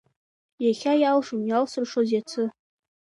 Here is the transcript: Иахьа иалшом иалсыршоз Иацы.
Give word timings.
Иахьа 0.65 0.93
иалшом 1.01 1.41
иалсыршоз 1.45 2.09
Иацы. 2.11 2.43